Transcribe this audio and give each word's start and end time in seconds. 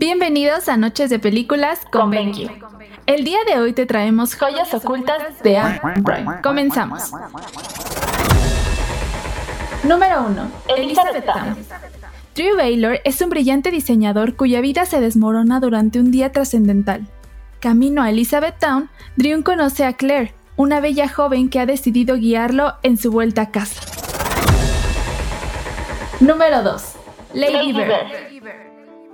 Bienvenidos 0.00 0.70
a 0.70 0.78
Noches 0.78 1.10
de 1.10 1.18
Películas 1.18 1.80
con 1.92 2.08
Benki. 2.08 2.50
El 3.04 3.22
día 3.22 3.40
de 3.46 3.60
hoy 3.60 3.74
te 3.74 3.84
traemos 3.84 4.34
joyas 4.34 4.72
ocultas 4.72 5.42
de 5.42 5.58
Anne 5.58 5.78
Comenzamos. 6.42 7.12
Número 9.84 10.22
1. 10.26 10.50
Elizabeth 10.78 11.26
Town. 11.26 11.54
Drew 12.34 12.56
Baylor 12.56 13.00
es 13.04 13.20
un 13.20 13.28
brillante 13.28 13.70
diseñador 13.70 14.36
cuya 14.36 14.62
vida 14.62 14.86
se 14.86 15.02
desmorona 15.02 15.60
durante 15.60 16.00
un 16.00 16.10
día 16.10 16.32
trascendental. 16.32 17.06
Camino 17.60 18.02
a 18.02 18.08
Elizabethtown, 18.08 18.88
Drew 19.16 19.42
conoce 19.42 19.84
a 19.84 19.92
Claire, 19.92 20.32
una 20.56 20.80
bella 20.80 21.10
joven 21.10 21.50
que 21.50 21.60
ha 21.60 21.66
decidido 21.66 22.16
guiarlo 22.16 22.72
en 22.82 22.96
su 22.96 23.10
vuelta 23.12 23.42
a 23.42 23.50
casa. 23.50 23.82
Número 26.20 26.62
2. 26.62 26.82
Lady 27.34 27.74
Bird. 27.74 28.29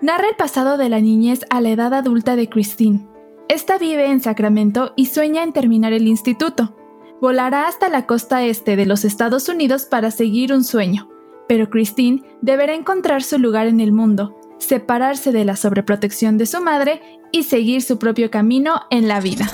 Narra 0.02 0.28
el 0.28 0.36
pasado 0.36 0.76
de 0.76 0.90
la 0.90 1.00
niñez 1.00 1.46
a 1.48 1.62
la 1.62 1.70
edad 1.70 1.94
adulta 1.94 2.36
de 2.36 2.50
Christine. 2.50 3.08
Esta 3.48 3.78
vive 3.78 4.10
en 4.10 4.20
Sacramento 4.20 4.92
y 4.94 5.06
sueña 5.06 5.42
en 5.42 5.54
terminar 5.54 5.94
el 5.94 6.06
instituto. 6.06 6.76
Volará 7.22 7.66
hasta 7.66 7.88
la 7.88 8.04
costa 8.04 8.44
este 8.44 8.76
de 8.76 8.84
los 8.84 9.06
Estados 9.06 9.48
Unidos 9.48 9.86
para 9.86 10.10
seguir 10.10 10.52
un 10.52 10.64
sueño, 10.64 11.08
pero 11.48 11.70
Christine 11.70 12.22
deberá 12.42 12.74
encontrar 12.74 13.22
su 13.22 13.38
lugar 13.38 13.68
en 13.68 13.80
el 13.80 13.90
mundo, 13.90 14.38
separarse 14.58 15.32
de 15.32 15.46
la 15.46 15.56
sobreprotección 15.56 16.36
de 16.36 16.44
su 16.44 16.60
madre 16.60 17.00
y 17.32 17.44
seguir 17.44 17.80
su 17.80 17.98
propio 17.98 18.30
camino 18.30 18.82
en 18.90 19.08
la 19.08 19.20
vida. 19.20 19.50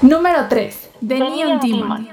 Número 0.00 0.46
3. 0.48 0.90
The 1.06 1.20
Neon 1.20 1.60
Demon. 1.60 2.08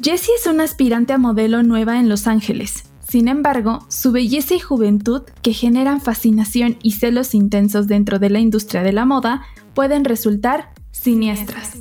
Jessie 0.00 0.34
es 0.34 0.46
una 0.46 0.64
aspirante 0.64 1.12
a 1.12 1.18
modelo 1.18 1.62
nueva 1.62 2.00
en 2.00 2.08
Los 2.08 2.26
Ángeles. 2.26 2.91
Sin 3.12 3.28
embargo, 3.28 3.80
su 3.88 4.10
belleza 4.10 4.54
y 4.54 4.58
juventud, 4.58 5.20
que 5.42 5.52
generan 5.52 6.00
fascinación 6.00 6.78
y 6.82 6.92
celos 6.92 7.34
intensos 7.34 7.86
dentro 7.86 8.18
de 8.18 8.30
la 8.30 8.40
industria 8.40 8.82
de 8.82 8.92
la 8.92 9.04
moda, 9.04 9.42
pueden 9.74 10.06
resultar 10.06 10.70
siniestras. 10.92 11.76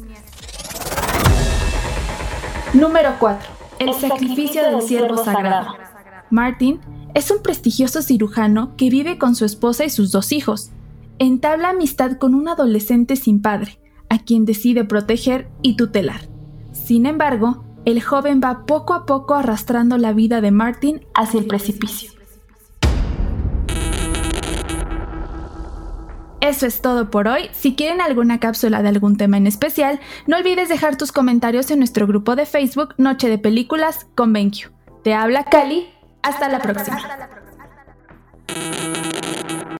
Número 2.74 3.16
4. 3.18 3.50
El 3.80 3.94
sacrificio 3.94 4.62
del 4.62 4.82
siervo 4.82 5.24
sagrado. 5.24 5.74
Martin 6.32 6.82
es 7.14 7.32
un 7.32 7.42
prestigioso 7.42 8.02
cirujano 8.02 8.76
que 8.76 8.90
vive 8.90 9.18
con 9.18 9.34
su 9.34 9.46
esposa 9.46 9.86
y 9.86 9.90
sus 9.90 10.12
dos 10.12 10.34
hijos. 10.34 10.72
Entabla 11.18 11.70
amistad 11.70 12.18
con 12.18 12.36
un 12.36 12.50
adolescente 12.50 13.16
sin 13.16 13.42
padre, 13.42 13.80
a 14.10 14.20
quien 14.20 14.44
decide 14.44 14.84
proteger 14.84 15.48
y 15.62 15.78
tutelar. 15.78 16.28
Sin 16.74 17.06
embargo, 17.06 17.64
el 17.86 18.02
joven 18.02 18.42
va 18.44 18.66
poco 18.66 18.94
a 18.94 19.06
poco 19.06 19.36
arrastrando 19.36 19.98
la 19.98 20.14
vida 20.14 20.42
de 20.42 20.52
Martin 20.52 21.06
hacia 21.14 21.40
el 21.40 21.48
precipicio. 21.48 22.12
Eso 26.42 26.66
es 26.66 26.82
todo 26.82 27.12
por 27.12 27.28
hoy. 27.28 27.50
Si 27.54 27.76
quieren 27.76 28.02
alguna 28.02 28.40
cápsula 28.40 28.82
de 28.82 28.90
algún 28.90 29.16
tema 29.16 29.38
en 29.38 29.46
especial, 29.46 30.00
no 30.26 30.38
olvides 30.38 30.70
dejar 30.70 30.98
tus 30.98 31.12
comentarios 31.12 31.70
en 31.70 31.80
nuestro 31.80 32.08
grupo 32.08 32.36
de 32.36 32.48
Facebook 32.48 32.96
Noche 32.98 33.30
de 33.30 33.38
Películas 33.38 34.08
con 34.16 34.34
BenQ. 34.34 34.72
Te 35.04 35.14
habla 35.14 35.46
Cali. 35.46 35.88
Hasta 36.24 36.50
la 36.50 36.60
próxima. 36.60 37.00